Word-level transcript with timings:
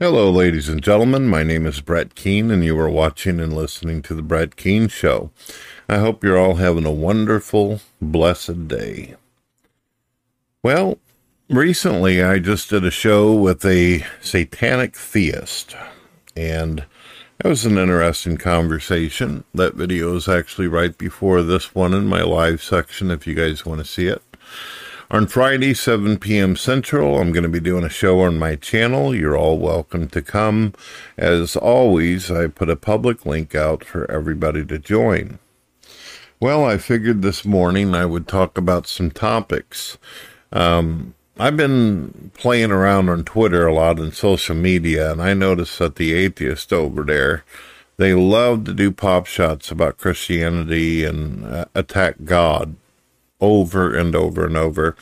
Hello, 0.00 0.30
ladies 0.30 0.68
and 0.68 0.80
gentlemen. 0.80 1.26
My 1.26 1.42
name 1.42 1.66
is 1.66 1.80
Brett 1.80 2.14
Keane, 2.14 2.52
and 2.52 2.62
you 2.62 2.78
are 2.78 2.88
watching 2.88 3.40
and 3.40 3.52
listening 3.52 4.00
to 4.02 4.14
The 4.14 4.22
Brett 4.22 4.54
Keane 4.54 4.86
Show. 4.86 5.32
I 5.88 5.98
hope 5.98 6.22
you're 6.22 6.38
all 6.38 6.54
having 6.54 6.86
a 6.86 6.92
wonderful, 6.92 7.80
blessed 8.00 8.68
day. 8.68 9.16
Well, 10.62 10.98
recently 11.50 12.22
I 12.22 12.38
just 12.38 12.70
did 12.70 12.84
a 12.84 12.92
show 12.92 13.34
with 13.34 13.64
a 13.64 14.06
satanic 14.20 14.94
theist, 14.94 15.74
and 16.36 16.84
that 17.38 17.48
was 17.48 17.66
an 17.66 17.76
interesting 17.76 18.36
conversation. 18.36 19.42
That 19.52 19.74
video 19.74 20.14
is 20.14 20.28
actually 20.28 20.68
right 20.68 20.96
before 20.96 21.42
this 21.42 21.74
one 21.74 21.92
in 21.92 22.06
my 22.06 22.22
live 22.22 22.62
section 22.62 23.10
if 23.10 23.26
you 23.26 23.34
guys 23.34 23.66
want 23.66 23.80
to 23.80 23.84
see 23.84 24.06
it. 24.06 24.22
On 25.10 25.26
Friday, 25.26 25.72
7 25.72 26.18
p.m. 26.18 26.54
Central, 26.54 27.18
I'm 27.18 27.32
going 27.32 27.42
to 27.42 27.48
be 27.48 27.60
doing 27.60 27.82
a 27.82 27.88
show 27.88 28.20
on 28.20 28.38
my 28.38 28.56
channel. 28.56 29.14
You're 29.14 29.38
all 29.38 29.58
welcome 29.58 30.06
to 30.08 30.20
come. 30.20 30.74
As 31.16 31.56
always, 31.56 32.30
I 32.30 32.48
put 32.48 32.68
a 32.68 32.76
public 32.76 33.24
link 33.24 33.54
out 33.54 33.82
for 33.82 34.10
everybody 34.10 34.66
to 34.66 34.78
join. 34.78 35.38
Well, 36.40 36.62
I 36.62 36.76
figured 36.76 37.22
this 37.22 37.46
morning 37.46 37.94
I 37.94 38.04
would 38.04 38.28
talk 38.28 38.58
about 38.58 38.86
some 38.86 39.10
topics. 39.10 39.96
Um, 40.52 41.14
I've 41.38 41.56
been 41.56 42.30
playing 42.34 42.70
around 42.70 43.08
on 43.08 43.24
Twitter 43.24 43.66
a 43.66 43.72
lot 43.72 43.98
and 43.98 44.12
social 44.12 44.56
media, 44.56 45.10
and 45.10 45.22
I 45.22 45.32
noticed 45.32 45.78
that 45.78 45.96
the 45.96 46.12
atheists 46.12 46.70
over 46.70 47.02
there, 47.02 47.44
they 47.96 48.12
love 48.12 48.64
to 48.64 48.74
do 48.74 48.90
pop 48.90 49.24
shots 49.24 49.70
about 49.70 49.96
Christianity 49.96 51.06
and 51.06 51.46
uh, 51.46 51.64
attack 51.74 52.16
God 52.24 52.76
over 53.40 53.94
and 53.94 54.14
over 54.14 54.46
and 54.46 54.56
over. 54.56 54.96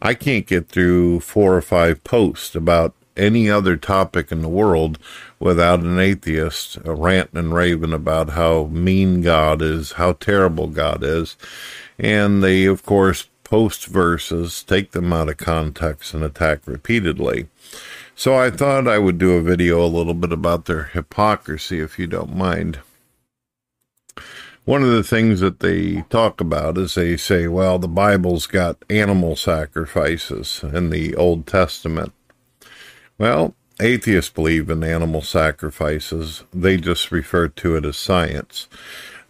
I 0.00 0.14
can't 0.14 0.46
get 0.46 0.68
through 0.68 1.20
four 1.20 1.56
or 1.56 1.62
five 1.62 2.04
posts 2.04 2.54
about 2.54 2.94
any 3.16 3.50
other 3.50 3.76
topic 3.76 4.30
in 4.30 4.42
the 4.42 4.48
world 4.48 4.98
without 5.40 5.80
an 5.80 5.98
atheist 5.98 6.78
uh, 6.86 6.94
ranting 6.94 7.38
and 7.38 7.54
raving 7.54 7.92
about 7.92 8.30
how 8.30 8.64
mean 8.66 9.22
God 9.22 9.60
is, 9.60 9.92
how 9.92 10.12
terrible 10.12 10.68
God 10.68 11.02
is. 11.02 11.36
And 11.98 12.42
they, 12.42 12.64
of 12.64 12.84
course, 12.84 13.28
post 13.42 13.86
verses, 13.86 14.62
take 14.62 14.92
them 14.92 15.12
out 15.12 15.28
of 15.28 15.36
context, 15.36 16.14
and 16.14 16.22
attack 16.22 16.60
repeatedly. 16.66 17.48
So 18.14 18.36
I 18.36 18.50
thought 18.50 18.86
I 18.86 18.98
would 18.98 19.18
do 19.18 19.32
a 19.32 19.42
video 19.42 19.84
a 19.84 19.86
little 19.86 20.14
bit 20.14 20.32
about 20.32 20.66
their 20.66 20.84
hypocrisy, 20.84 21.80
if 21.80 21.98
you 21.98 22.06
don't 22.06 22.36
mind 22.36 22.78
one 24.68 24.82
of 24.82 24.90
the 24.90 25.02
things 25.02 25.40
that 25.40 25.60
they 25.60 26.02
talk 26.10 26.42
about 26.42 26.76
is 26.76 26.94
they 26.94 27.16
say, 27.16 27.48
well, 27.48 27.78
the 27.78 27.88
Bible's 27.88 28.46
got 28.46 28.84
animal 28.90 29.34
sacrifices 29.34 30.62
in 30.62 30.90
the 30.90 31.16
Old 31.16 31.46
Testament. 31.46 32.12
Well, 33.16 33.54
atheists 33.80 34.30
believe 34.30 34.68
in 34.68 34.84
animal 34.84 35.22
sacrifices, 35.22 36.44
they 36.52 36.76
just 36.76 37.10
refer 37.10 37.48
to 37.48 37.76
it 37.76 37.86
as 37.86 37.96
science. 37.96 38.68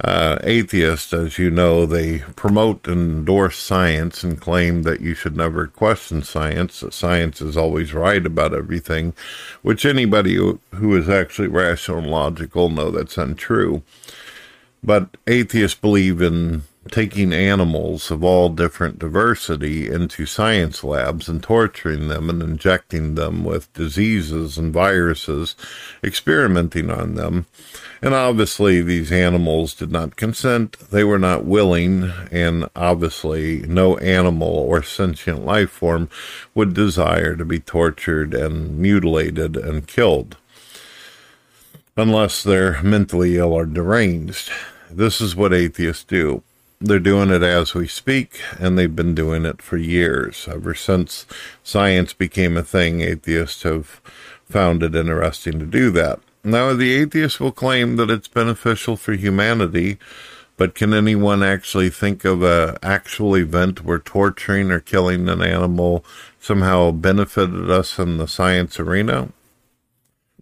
Uh, 0.01 0.39
atheists, 0.43 1.13
as 1.13 1.39
you 1.39 1.53
know, 1.53 1.87
they 1.87 2.19
promote 2.35 2.89
and 2.89 3.19
endorse 3.19 3.59
science 3.59 4.25
and 4.25 4.41
claim 4.41 4.83
that 4.83 5.01
you 5.01 5.15
should 5.15 5.37
never 5.37 5.69
question 5.69 6.21
science, 6.21 6.81
that 6.81 6.93
science 6.93 7.41
is 7.41 7.57
always 7.57 7.95
right 7.95 8.27
about 8.27 8.53
everything, 8.53 9.15
which 9.63 9.87
anybody 9.87 10.35
who, 10.35 10.97
is 10.97 11.09
actually 11.09 11.47
rational 11.47 11.99
and 11.99 12.11
logical 12.11 12.69
know 12.69 12.91
that's 12.91 13.17
untrue. 13.17 13.85
But 14.83 15.17
atheists 15.27 15.79
believe 15.79 16.23
in 16.23 16.63
taking 16.91 17.33
animals 17.33 18.11
of 18.11 18.25
all 18.25 18.49
different 18.49 18.99
diversity 18.99 19.89
into 19.89 20.27
science 20.27 20.83
labs 20.83 21.29
and 21.29 21.43
torturing 21.43 22.09
them 22.09 22.31
and 22.31 22.43
injecting 22.43 23.15
them 23.15 23.45
with 23.45 23.73
diseases 23.75 24.59
and 24.59 24.73
viruses, 24.73 25.55
experimenting 26.03 26.91
on 26.91 27.15
them. 27.15 27.47
And 28.01 28.15
obviously, 28.15 28.81
these 28.81 29.13
animals 29.13 29.75
did 29.75 29.91
not 29.91 30.17
consent, 30.17 30.79
they 30.91 31.05
were 31.05 31.19
not 31.19 31.45
willing, 31.45 32.13
and 32.31 32.69
obviously, 32.77 33.61
no 33.67 33.97
animal 33.99 34.49
or 34.49 34.83
sentient 34.83 35.45
life 35.45 35.71
form 35.71 36.09
would 36.55 36.75
desire 36.75 37.35
to 37.37 37.45
be 37.45 37.59
tortured 37.59 38.35
and 38.35 38.79
mutilated 38.79 39.57
and 39.57 39.87
killed 39.87 40.37
unless 41.99 42.45
they're 42.45 42.81
mentally 42.81 43.37
ill 43.37 43.53
or 43.53 43.67
deranged. 43.67 44.51
This 44.89 45.21
is 45.21 45.35
what 45.35 45.53
atheists 45.53 46.05
do. 46.05 46.45
They're 46.81 47.01
doing 47.01 47.31
it 47.31 47.43
as 47.43 47.75
we 47.75 47.89
speak, 47.89 48.41
and 48.57 48.79
they've 48.79 48.95
been 48.95 49.17
doing 49.17 49.45
it 49.45 49.61
for 49.61 49.77
years. 49.77 50.47
Ever 50.49 50.77
since 50.77 51.27
science 51.65 52.13
became 52.13 52.57
a 52.57 52.63
thing, 52.63 53.01
atheists 53.01 53.65
have 53.65 54.01
found 54.49 54.85
it 54.85 54.95
interesting 54.95 55.59
to 55.59 55.67
do 55.67 55.91
that. 55.91 56.21
Now, 56.45 56.73
the 56.73 56.95
atheists 56.95 57.41
will 57.41 57.51
claim 57.51 57.97
that 57.97 58.11
it's 58.11 58.29
beneficial 58.29 58.97
for 58.97 59.15
humanity, 59.15 59.99
but 60.57 60.77
can 60.77 60.95
anyone 60.95 61.43
actually 61.43 61.91
think 61.91 62.25
of 62.25 62.45
a 62.45 62.79
actual 62.81 63.37
event 63.37 63.85
where 63.85 63.99
torturing 63.99 64.71
or 64.71 64.79
killing 64.79 65.29
an 65.29 65.43
animal 65.43 66.05
somehow 66.39 66.93
benefited 66.93 67.69
us 67.69 67.99
in 67.99 68.19
the 68.19 68.29
science 68.29 68.79
arena? 68.79 69.31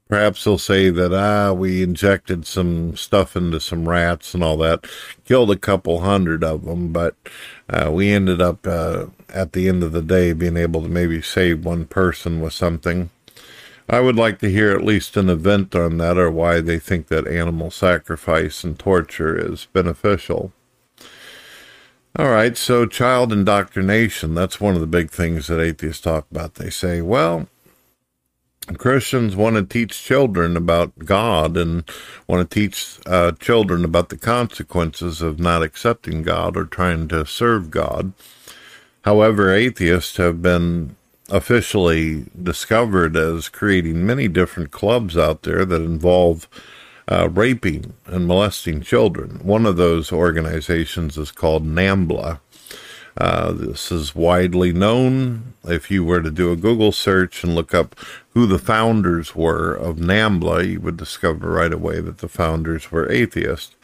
Perhaps 0.08 0.44
they'll 0.44 0.58
say 0.58 0.90
that, 0.90 1.12
ah, 1.12 1.52
we 1.52 1.82
injected 1.82 2.46
some 2.46 2.96
stuff 2.96 3.36
into 3.36 3.58
some 3.58 3.88
rats 3.88 4.34
and 4.34 4.44
all 4.44 4.56
that, 4.58 4.86
killed 5.24 5.50
a 5.50 5.56
couple 5.56 6.00
hundred 6.00 6.44
of 6.44 6.64
them, 6.64 6.92
but 6.92 7.16
uh, 7.68 7.90
we 7.92 8.10
ended 8.10 8.40
up 8.40 8.64
uh, 8.66 9.06
at 9.28 9.52
the 9.52 9.68
end 9.68 9.82
of 9.82 9.90
the 9.90 10.02
day 10.02 10.32
being 10.32 10.56
able 10.56 10.80
to 10.82 10.88
maybe 10.88 11.20
save 11.20 11.64
one 11.64 11.86
person 11.86 12.40
with 12.40 12.52
something. 12.52 13.10
I 13.88 14.00
would 14.00 14.16
like 14.16 14.38
to 14.40 14.50
hear 14.50 14.72
at 14.72 14.84
least 14.84 15.16
an 15.16 15.28
event 15.28 15.74
on 15.74 15.98
that 15.98 16.18
or 16.18 16.30
why 16.30 16.60
they 16.60 16.78
think 16.78 17.08
that 17.08 17.26
animal 17.26 17.70
sacrifice 17.70 18.64
and 18.64 18.78
torture 18.78 19.36
is 19.36 19.66
beneficial. 19.72 20.52
All 22.18 22.30
right, 22.30 22.56
so 22.56 22.86
child 22.86 23.32
indoctrination, 23.32 24.34
that's 24.34 24.60
one 24.60 24.74
of 24.74 24.80
the 24.80 24.86
big 24.86 25.10
things 25.10 25.48
that 25.48 25.60
atheists 25.60 26.00
talk 26.00 26.26
about. 26.30 26.54
They 26.54 26.70
say, 26.70 27.02
well, 27.02 27.48
Christians 28.74 29.36
want 29.36 29.56
to 29.56 29.62
teach 29.62 30.02
children 30.02 30.56
about 30.56 30.98
God 30.98 31.56
and 31.56 31.84
want 32.26 32.50
to 32.50 32.54
teach 32.54 32.98
uh, 33.06 33.32
children 33.32 33.84
about 33.84 34.08
the 34.08 34.16
consequences 34.18 35.22
of 35.22 35.38
not 35.38 35.62
accepting 35.62 36.22
God 36.22 36.56
or 36.56 36.64
trying 36.64 37.08
to 37.08 37.24
serve 37.26 37.70
God. 37.70 38.12
However, 39.04 39.50
atheists 39.50 40.16
have 40.16 40.42
been 40.42 40.96
officially 41.28 42.26
discovered 42.40 43.16
as 43.16 43.48
creating 43.48 44.04
many 44.06 44.28
different 44.28 44.70
clubs 44.70 45.16
out 45.16 45.42
there 45.42 45.64
that 45.64 45.82
involve 45.82 46.48
uh, 47.08 47.28
raping 47.28 47.94
and 48.06 48.26
molesting 48.26 48.80
children. 48.80 49.40
One 49.42 49.64
of 49.64 49.76
those 49.76 50.10
organizations 50.12 51.16
is 51.16 51.30
called 51.30 51.64
NAMBLA, 51.64 52.40
uh, 53.16 53.52
this 53.52 53.90
is 53.90 54.14
widely 54.14 54.72
known. 54.72 55.54
If 55.64 55.90
you 55.90 56.04
were 56.04 56.20
to 56.20 56.30
do 56.30 56.52
a 56.52 56.56
Google 56.56 56.92
search 56.92 57.42
and 57.42 57.54
look 57.54 57.74
up 57.74 57.96
who 58.30 58.46
the 58.46 58.58
founders 58.58 59.34
were 59.34 59.74
of 59.74 59.96
NAMBLA, 59.96 60.70
you 60.72 60.80
would 60.80 60.96
discover 60.96 61.50
right 61.50 61.72
away 61.72 62.00
that 62.00 62.18
the 62.18 62.28
founders 62.28 62.92
were 62.92 63.10
atheists. 63.10 63.74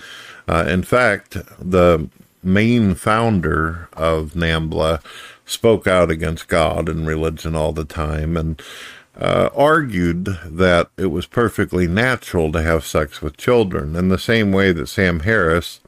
Uh, 0.46 0.64
in 0.69 0.82
fact, 0.82 1.37
the 1.58 2.08
main 2.43 2.94
founder 2.94 3.88
of 3.94 4.32
NAMBLA 4.34 5.02
spoke 5.46 5.87
out 5.87 6.11
against 6.11 6.49
God 6.49 6.88
and 6.88 7.06
religion 7.06 7.55
all 7.55 7.73
the 7.73 7.84
time 7.84 8.37
and 8.37 8.61
uh, 9.17 9.50
argued 9.55 10.25
that 10.44 10.90
it 10.96 11.06
was 11.06 11.26
perfectly 11.26 11.87
natural 11.87 12.50
to 12.52 12.62
have 12.62 12.84
sex 12.84 13.20
with 13.20 13.37
children, 13.37 13.94
in 13.94 14.08
the 14.08 14.19
same 14.19 14.52
way 14.52 14.73
that 14.73 14.88
Sam 14.88 15.20
Harris 15.20 15.81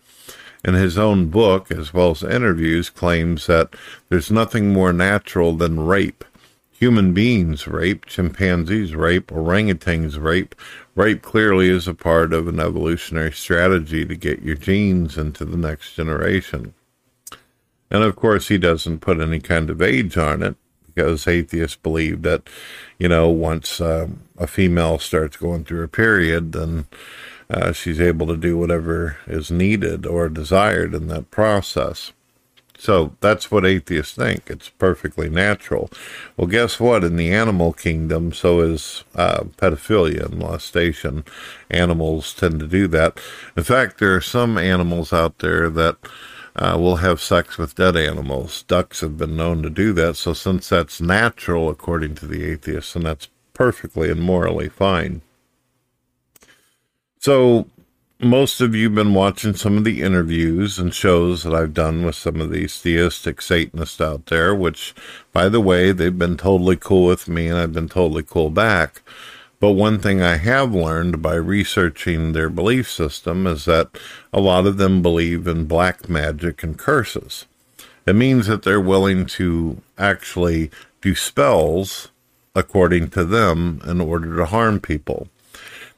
in 0.64 0.74
his 0.74 0.96
own 0.96 1.28
book, 1.28 1.70
as 1.70 1.92
well 1.92 2.12
as 2.12 2.22
interviews, 2.22 2.90
claims 2.90 3.46
that 3.46 3.74
there's 4.08 4.30
nothing 4.30 4.72
more 4.72 4.92
natural 4.92 5.54
than 5.54 5.84
rape. 5.84 6.24
Human 6.72 7.12
beings 7.12 7.68
rape, 7.68 8.06
chimpanzees 8.06 8.94
rape, 8.94 9.28
orangutans 9.28 10.20
rape. 10.20 10.54
Rape 10.94 11.22
clearly 11.22 11.68
is 11.68 11.86
a 11.86 11.94
part 11.94 12.32
of 12.32 12.48
an 12.48 12.60
evolutionary 12.60 13.32
strategy 13.32 14.04
to 14.04 14.16
get 14.16 14.42
your 14.42 14.56
genes 14.56 15.16
into 15.16 15.44
the 15.44 15.56
next 15.56 15.94
generation. 15.94 16.74
And 17.90 18.02
of 18.02 18.16
course, 18.16 18.48
he 18.48 18.58
doesn't 18.58 19.00
put 19.00 19.20
any 19.20 19.40
kind 19.40 19.70
of 19.70 19.80
age 19.80 20.16
on 20.16 20.42
it 20.42 20.56
because 20.86 21.26
atheists 21.26 21.76
believe 21.76 22.22
that, 22.22 22.48
you 22.98 23.08
know, 23.08 23.28
once 23.28 23.80
uh, 23.80 24.08
a 24.38 24.46
female 24.46 24.98
starts 24.98 25.36
going 25.36 25.64
through 25.64 25.82
a 25.82 25.88
period, 25.88 26.52
then 26.52 26.86
uh, 27.50 27.72
she's 27.72 28.00
able 28.00 28.26
to 28.26 28.36
do 28.36 28.56
whatever 28.56 29.18
is 29.26 29.50
needed 29.50 30.06
or 30.06 30.28
desired 30.28 30.94
in 30.94 31.08
that 31.08 31.30
process. 31.30 32.12
So 32.76 33.16
that's 33.20 33.50
what 33.50 33.64
atheists 33.64 34.14
think. 34.14 34.42
It's 34.48 34.68
perfectly 34.68 35.30
natural. 35.30 35.90
Well, 36.36 36.48
guess 36.48 36.80
what? 36.80 37.04
In 37.04 37.16
the 37.16 37.32
animal 37.32 37.72
kingdom, 37.72 38.32
so 38.32 38.60
is 38.60 39.04
uh, 39.14 39.44
pedophilia 39.56 40.26
and 40.26 40.38
molestation. 40.38 41.24
Animals 41.70 42.34
tend 42.34 42.60
to 42.60 42.66
do 42.66 42.88
that. 42.88 43.18
In 43.56 43.62
fact, 43.62 43.98
there 43.98 44.14
are 44.14 44.20
some 44.20 44.58
animals 44.58 45.12
out 45.12 45.38
there 45.38 45.70
that 45.70 45.96
uh, 46.56 46.76
will 46.78 46.96
have 46.96 47.20
sex 47.20 47.58
with 47.58 47.74
dead 47.74 47.96
animals. 47.96 48.64
Ducks 48.64 49.00
have 49.00 49.16
been 49.16 49.36
known 49.36 49.62
to 49.62 49.70
do 49.70 49.92
that. 49.94 50.16
So, 50.16 50.32
since 50.34 50.68
that's 50.68 51.00
natural, 51.00 51.70
according 51.70 52.16
to 52.16 52.26
the 52.26 52.44
atheists, 52.44 52.94
and 52.94 53.06
that's 53.06 53.28
perfectly 53.54 54.10
and 54.10 54.20
morally 54.20 54.68
fine. 54.68 55.22
So, 57.24 57.68
most 58.20 58.60
of 58.60 58.74
you 58.74 58.88
have 58.88 58.96
been 58.96 59.14
watching 59.14 59.54
some 59.54 59.78
of 59.78 59.84
the 59.84 60.02
interviews 60.02 60.78
and 60.78 60.92
shows 60.92 61.42
that 61.42 61.54
I've 61.54 61.72
done 61.72 62.04
with 62.04 62.16
some 62.16 62.38
of 62.38 62.50
these 62.50 62.78
theistic 62.78 63.40
Satanists 63.40 63.98
out 63.98 64.26
there, 64.26 64.54
which, 64.54 64.94
by 65.32 65.48
the 65.48 65.58
way, 65.58 65.90
they've 65.90 66.18
been 66.18 66.36
totally 66.36 66.76
cool 66.76 67.06
with 67.06 67.26
me 67.26 67.48
and 67.48 67.58
I've 67.58 67.72
been 67.72 67.88
totally 67.88 68.24
cool 68.24 68.50
back. 68.50 69.00
But 69.58 69.70
one 69.70 70.00
thing 70.00 70.20
I 70.20 70.36
have 70.36 70.74
learned 70.74 71.22
by 71.22 71.36
researching 71.36 72.32
their 72.32 72.50
belief 72.50 72.90
system 72.90 73.46
is 73.46 73.64
that 73.64 73.88
a 74.30 74.40
lot 74.42 74.66
of 74.66 74.76
them 74.76 75.00
believe 75.00 75.46
in 75.46 75.64
black 75.64 76.10
magic 76.10 76.62
and 76.62 76.78
curses. 76.78 77.46
It 78.04 78.16
means 78.16 78.48
that 78.48 78.64
they're 78.64 78.78
willing 78.78 79.24
to 79.40 79.80
actually 79.96 80.70
do 81.00 81.14
spells, 81.14 82.10
according 82.54 83.08
to 83.12 83.24
them, 83.24 83.80
in 83.86 84.02
order 84.02 84.36
to 84.36 84.44
harm 84.44 84.78
people. 84.78 85.28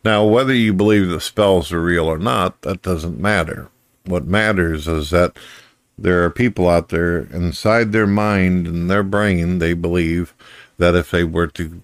Now, 0.06 0.24
whether 0.24 0.54
you 0.54 0.72
believe 0.72 1.08
the 1.08 1.20
spells 1.20 1.72
are 1.72 1.82
real 1.82 2.06
or 2.06 2.16
not, 2.16 2.62
that 2.62 2.80
doesn't 2.80 3.18
matter. 3.18 3.70
What 4.04 4.24
matters 4.24 4.86
is 4.86 5.10
that 5.10 5.36
there 5.98 6.22
are 6.22 6.30
people 6.30 6.68
out 6.68 6.90
there 6.90 7.22
inside 7.22 7.90
their 7.90 8.06
mind 8.06 8.68
and 8.68 8.88
their 8.88 9.02
brain, 9.02 9.58
they 9.58 9.74
believe 9.74 10.32
that 10.78 10.94
if 10.94 11.10
they 11.10 11.24
were 11.24 11.48
to 11.48 11.82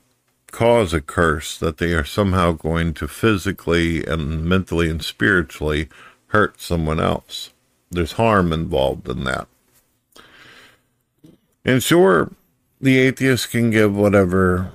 cause 0.53 0.95
a 0.95 1.01
curse, 1.01 1.59
that 1.59 1.79
they 1.79 1.95
are 1.95 2.05
somehow 2.05 2.53
going 2.53 2.95
to 2.95 3.09
physically 3.09 4.07
and 4.07 4.45
mentally 4.45 4.89
and 4.89 5.03
spiritually 5.03 5.89
hurt 6.29 6.61
someone 6.61 7.01
else. 7.01 7.51
There's 7.91 8.13
harm 8.13 8.53
involved 8.53 9.09
in 9.09 9.25
that. 9.25 9.49
And 11.65 11.83
sure, 11.83 12.31
the 12.81 13.01
atheist 13.01 13.51
can 13.51 13.71
give 13.71 13.97
whatever, 13.97 14.75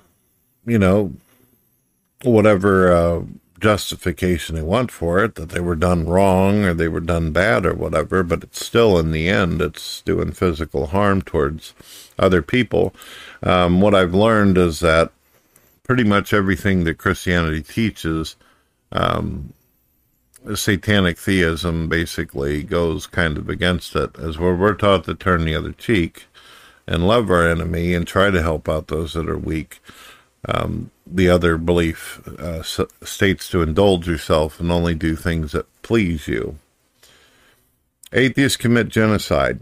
you 0.66 0.78
know, 0.78 1.14
whatever 2.32 2.92
uh, 2.92 3.22
justification 3.60 4.56
they 4.56 4.62
want 4.62 4.92
for 4.92 5.24
it, 5.24 5.36
that 5.36 5.50
they 5.50 5.60
were 5.60 5.76
done 5.76 6.06
wrong 6.06 6.64
or 6.64 6.74
they 6.74 6.88
were 6.88 7.00
done 7.00 7.32
bad 7.32 7.66
or 7.66 7.74
whatever, 7.74 8.24
but 8.24 8.44
it's 8.44 8.64
still 8.66 9.00
in 9.00 9.12
the 9.12 9.28
end, 9.30 9.62
it's 9.62 10.02
doing 10.02 10.32
physical 10.32 10.88
harm 10.88 11.22
towards 11.22 11.74
other 12.20 12.42
people. 12.42 12.94
Um, 13.44 13.82
what 13.82 13.96
I've 13.96 14.14
learned 14.14 14.58
is 14.58 14.80
that 14.82 15.12
pretty 15.84 16.04
much 16.04 16.34
everything 16.34 16.84
that 16.84 16.98
Christianity 16.98 17.64
teaches, 17.64 18.36
um, 18.92 19.54
satanic 20.56 21.18
theism 21.18 21.90
basically 21.90 22.64
goes 22.64 23.08
kind 23.08 23.38
of 23.38 23.50
against 23.50 23.96
it, 23.96 24.18
as 24.20 24.38
where 24.38 24.56
we're 24.56 24.74
taught 24.74 25.06
to 25.06 25.16
turn 25.16 25.46
the 25.46 25.56
other 25.56 25.72
cheek 25.72 26.26
and 26.88 27.08
love 27.08 27.30
our 27.30 27.48
enemy 27.48 27.94
and 27.94 28.08
try 28.08 28.30
to 28.30 28.42
help 28.42 28.70
out 28.70 28.88
those 28.88 29.14
that 29.14 29.28
are 29.28 29.38
weak. 29.38 29.80
Um, 30.46 30.92
the 31.06 31.30
other 31.30 31.58
belief 31.58 32.26
uh, 32.40 32.64
states 32.64 33.50
to 33.50 33.62
indulge 33.62 34.08
yourself 34.08 34.60
and 34.60 34.72
only 34.72 34.94
do 34.94 35.16
things 35.16 35.52
that 35.52 35.66
please 35.82 36.28
you. 36.28 36.58
Atheists 38.14 38.58
commit 38.58 38.90
genocide. 38.90 39.60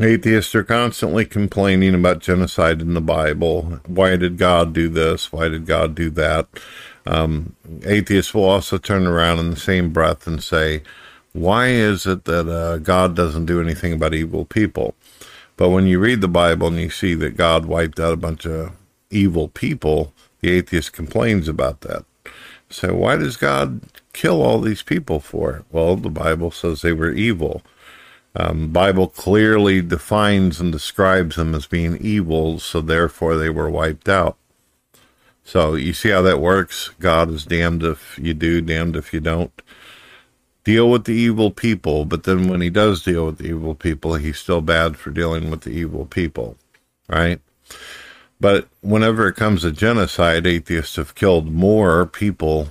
Atheists 0.00 0.54
are 0.54 0.64
constantly 0.64 1.24
complaining 1.24 1.94
about 1.94 2.18
genocide 2.18 2.80
in 2.80 2.94
the 2.94 3.00
Bible. 3.00 3.80
Why 3.86 4.16
did 4.16 4.38
God 4.38 4.72
do 4.72 4.88
this? 4.88 5.32
Why 5.32 5.48
did 5.48 5.66
God 5.66 5.94
do 5.94 6.10
that? 6.10 6.48
Um, 7.06 7.54
atheists 7.84 8.34
will 8.34 8.44
also 8.44 8.78
turn 8.78 9.06
around 9.06 9.38
in 9.38 9.50
the 9.50 9.56
same 9.56 9.92
breath 9.92 10.26
and 10.26 10.42
say, 10.42 10.82
Why 11.32 11.68
is 11.68 12.06
it 12.06 12.24
that 12.24 12.48
uh, 12.48 12.78
God 12.78 13.14
doesn't 13.14 13.46
do 13.46 13.60
anything 13.60 13.92
about 13.92 14.14
evil 14.14 14.44
people? 14.44 14.94
But 15.56 15.70
when 15.70 15.86
you 15.86 16.00
read 16.00 16.20
the 16.20 16.28
Bible 16.28 16.68
and 16.68 16.78
you 16.78 16.90
see 16.90 17.14
that 17.14 17.36
God 17.36 17.66
wiped 17.66 18.00
out 18.00 18.12
a 18.12 18.16
bunch 18.16 18.46
of 18.46 18.72
evil 19.14 19.48
people, 19.48 20.12
the 20.40 20.50
atheist 20.50 20.92
complains 20.92 21.48
about 21.48 21.80
that. 21.82 22.04
So, 22.68 22.94
why 22.94 23.16
does 23.16 23.36
God 23.36 23.80
kill 24.12 24.42
all 24.42 24.60
these 24.60 24.82
people 24.82 25.20
for? 25.20 25.64
Well, 25.70 25.96
the 25.96 26.10
Bible 26.10 26.50
says 26.50 26.82
they 26.82 26.92
were 26.92 27.12
evil. 27.12 27.62
Um, 28.36 28.72
Bible 28.72 29.06
clearly 29.06 29.80
defines 29.80 30.60
and 30.60 30.72
describes 30.72 31.36
them 31.36 31.54
as 31.54 31.66
being 31.66 31.96
evil, 31.98 32.58
so 32.58 32.80
therefore 32.80 33.36
they 33.36 33.50
were 33.50 33.70
wiped 33.70 34.08
out. 34.08 34.36
So 35.44 35.74
you 35.74 35.92
see 35.92 36.08
how 36.08 36.22
that 36.22 36.40
works? 36.40 36.90
God 36.98 37.30
is 37.30 37.44
damned 37.44 37.82
if 37.82 38.18
you 38.18 38.34
do, 38.34 38.60
damned 38.60 38.96
if 38.96 39.12
you 39.12 39.20
don't. 39.20 39.52
Deal 40.64 40.90
with 40.90 41.04
the 41.04 41.12
evil 41.12 41.50
people, 41.50 42.06
but 42.06 42.24
then 42.24 42.48
when 42.48 42.62
he 42.62 42.70
does 42.70 43.04
deal 43.04 43.26
with 43.26 43.38
the 43.38 43.48
evil 43.48 43.74
people, 43.74 44.14
he's 44.14 44.38
still 44.38 44.62
bad 44.62 44.96
for 44.96 45.10
dealing 45.10 45.50
with 45.50 45.60
the 45.60 45.70
evil 45.70 46.06
people, 46.06 46.56
right? 47.06 47.40
But 48.40 48.68
whenever 48.80 49.28
it 49.28 49.36
comes 49.36 49.62
to 49.62 49.70
genocide, 49.70 50.46
atheists 50.46 50.96
have 50.96 51.14
killed 51.14 51.50
more 51.50 52.06
people 52.06 52.68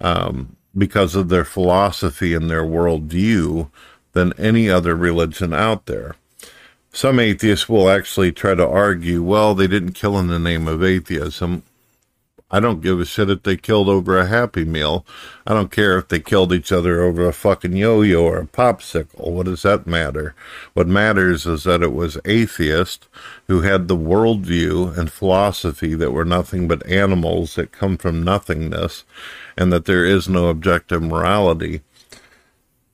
um, 0.00 0.56
because 0.76 1.14
of 1.14 1.28
their 1.28 1.44
philosophy 1.44 2.34
and 2.34 2.50
their 2.50 2.64
worldview 2.64 3.70
than 4.12 4.32
any 4.38 4.68
other 4.70 4.94
religion 4.94 5.52
out 5.52 5.86
there. 5.86 6.16
Some 6.92 7.18
atheists 7.18 7.68
will 7.68 7.90
actually 7.90 8.32
try 8.32 8.54
to 8.54 8.66
argue, 8.66 9.22
well, 9.22 9.54
they 9.54 9.66
didn't 9.66 9.92
kill 9.92 10.18
in 10.18 10.28
the 10.28 10.38
name 10.38 10.68
of 10.68 10.82
atheism. 10.82 11.64
I 12.54 12.60
don't 12.60 12.82
give 12.82 13.00
a 13.00 13.04
shit 13.04 13.30
if 13.30 13.42
they 13.42 13.56
killed 13.56 13.88
over 13.88 14.16
a 14.16 14.28
Happy 14.28 14.64
Meal. 14.64 15.04
I 15.44 15.54
don't 15.54 15.72
care 15.72 15.98
if 15.98 16.06
they 16.06 16.20
killed 16.20 16.52
each 16.52 16.70
other 16.70 17.02
over 17.02 17.26
a 17.26 17.32
fucking 17.32 17.76
yo 17.76 18.02
yo 18.02 18.26
or 18.26 18.38
a 18.38 18.46
popsicle. 18.46 19.32
What 19.32 19.46
does 19.46 19.62
that 19.62 19.88
matter? 19.88 20.36
What 20.72 20.86
matters 20.86 21.46
is 21.46 21.64
that 21.64 21.82
it 21.82 21.92
was 21.92 22.16
atheists 22.24 23.08
who 23.48 23.62
had 23.62 23.88
the 23.88 23.96
worldview 23.96 24.96
and 24.96 25.10
philosophy 25.10 25.96
that 25.96 26.12
were 26.12 26.24
nothing 26.24 26.68
but 26.68 26.86
animals 26.86 27.56
that 27.56 27.72
come 27.72 27.96
from 27.96 28.22
nothingness 28.22 29.02
and 29.56 29.72
that 29.72 29.86
there 29.86 30.04
is 30.04 30.28
no 30.28 30.46
objective 30.46 31.02
morality 31.02 31.80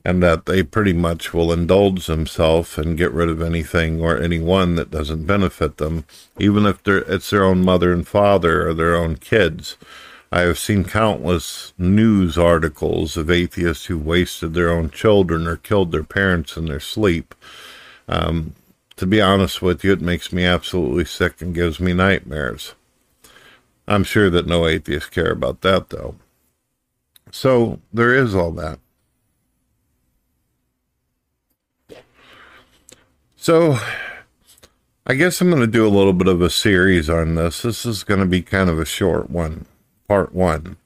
and 0.04 0.23
that 0.23 0.47
they 0.47 0.62
pretty 0.62 0.92
much 0.92 1.35
will 1.35 1.52
indulge 1.52 2.07
themselves 2.07 2.78
and 2.78 2.97
get 2.97 3.12
rid 3.12 3.28
of 3.28 3.42
anything 3.42 4.00
or 4.00 4.16
anyone 4.16 4.76
that 4.76 4.90
doesn't 4.90 5.26
benefit 5.26 5.76
them, 5.76 6.04
even 6.38 6.64
if 6.64 6.87
it's 6.87 7.30
their 7.30 7.45
own 7.45 7.62
mother 7.62 7.92
and 7.92 8.09
father 8.09 8.66
or 8.69 8.75
their 8.75 8.97
own 8.97 9.16
kids. 9.16 9.76
I 10.33 10.42
have 10.42 10.59
seen 10.59 10.85
countless 10.85 11.73
news 11.76 12.38
articles 12.38 13.16
of 13.16 13.30
atheists 13.30 13.87
who 13.87 13.99
wasted 13.99 14.54
their 14.54 14.71
own 14.71 14.90
children 14.90 15.47
or 15.47 15.57
killed 15.57 15.90
their 15.90 16.04
parents 16.04 16.57
in 16.57 16.66
their 16.66 16.80
sleep. 16.80 17.35
Um, 18.09 18.54
to 18.97 19.07
be 19.07 19.21
honest 19.21 19.61
with 19.61 19.83
you, 19.83 19.92
it 19.92 20.00
makes 20.00 20.33
me 20.33 20.45
absolutely 20.45 21.04
sick 21.04 21.42
and 21.42 21.54
gives 21.54 21.80
me 21.80 21.92
nightmares. 21.92 22.75
I'm 23.88 24.04
sure 24.04 24.30
that 24.30 24.47
no 24.47 24.66
atheists 24.66 25.11
care 25.11 25.33
about 25.33 25.62
that, 25.62 25.90
though. 25.90 26.14
So 27.33 27.80
there 27.92 28.14
is 28.14 28.35
all 28.35 28.52
that. 28.52 28.78
So, 33.42 33.78
I 35.06 35.14
guess 35.14 35.40
I'm 35.40 35.49
going 35.49 35.62
to 35.62 35.66
do 35.66 35.87
a 35.87 35.88
little 35.88 36.12
bit 36.12 36.28
of 36.28 36.42
a 36.42 36.50
series 36.50 37.09
on 37.09 37.37
this. 37.37 37.62
This 37.62 37.87
is 37.87 38.04
going 38.04 38.20
to 38.20 38.26
be 38.26 38.42
kind 38.42 38.68
of 38.68 38.78
a 38.78 38.85
short 38.85 39.30
one, 39.30 39.64
part 40.06 40.35
one. 40.35 40.76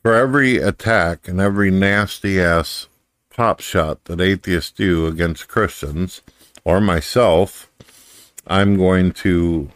For 0.00 0.14
every 0.14 0.58
attack 0.58 1.26
and 1.26 1.40
every 1.40 1.72
nasty 1.72 2.40
ass 2.40 2.86
pop 3.30 3.58
shot 3.58 4.04
that 4.04 4.20
atheists 4.20 4.70
do 4.70 5.08
against 5.08 5.48
Christians 5.48 6.22
or 6.62 6.80
myself, 6.80 7.68
I'm 8.46 8.76
going 8.76 9.10
to 9.14 9.72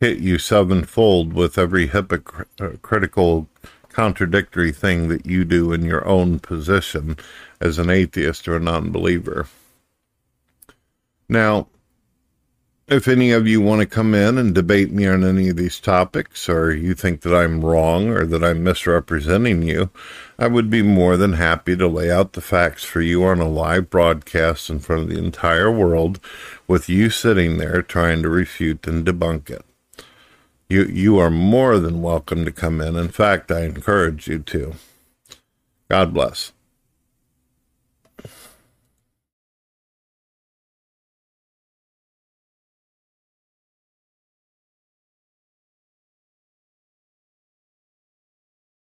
hit 0.00 0.16
you 0.20 0.38
sevenfold 0.38 1.34
with 1.34 1.58
every 1.58 1.88
hypocritical, 1.88 3.48
contradictory 3.90 4.72
thing 4.72 5.08
that 5.08 5.26
you 5.26 5.44
do 5.44 5.74
in 5.74 5.84
your 5.84 6.08
own 6.08 6.38
position 6.38 7.18
as 7.60 7.78
an 7.78 7.90
atheist 7.90 8.48
or 8.48 8.56
a 8.56 8.60
non 8.60 8.90
believer. 8.90 9.46
Now, 11.32 11.68
if 12.86 13.08
any 13.08 13.30
of 13.30 13.48
you 13.48 13.62
want 13.62 13.80
to 13.80 13.86
come 13.86 14.14
in 14.14 14.36
and 14.36 14.54
debate 14.54 14.92
me 14.92 15.06
on 15.06 15.24
any 15.24 15.48
of 15.48 15.56
these 15.56 15.80
topics, 15.80 16.46
or 16.46 16.74
you 16.74 16.92
think 16.92 17.22
that 17.22 17.34
I'm 17.34 17.64
wrong 17.64 18.08
or 18.08 18.26
that 18.26 18.44
I'm 18.44 18.62
misrepresenting 18.62 19.62
you, 19.62 19.88
I 20.38 20.48
would 20.48 20.68
be 20.68 20.82
more 20.82 21.16
than 21.16 21.32
happy 21.32 21.74
to 21.74 21.88
lay 21.88 22.10
out 22.10 22.34
the 22.34 22.42
facts 22.42 22.84
for 22.84 23.00
you 23.00 23.24
on 23.24 23.40
a 23.40 23.48
live 23.48 23.88
broadcast 23.88 24.68
in 24.68 24.80
front 24.80 25.04
of 25.04 25.08
the 25.08 25.16
entire 25.16 25.72
world 25.72 26.20
with 26.68 26.90
you 26.90 27.08
sitting 27.08 27.56
there 27.56 27.80
trying 27.80 28.20
to 28.22 28.28
refute 28.28 28.86
and 28.86 29.06
debunk 29.06 29.48
it. 29.48 29.64
You, 30.68 30.84
you 30.84 31.18
are 31.18 31.30
more 31.30 31.78
than 31.78 32.02
welcome 32.02 32.44
to 32.44 32.52
come 32.52 32.82
in. 32.82 32.94
In 32.96 33.08
fact, 33.08 33.50
I 33.50 33.62
encourage 33.62 34.28
you 34.28 34.40
to. 34.40 34.74
God 35.88 36.12
bless. 36.12 36.52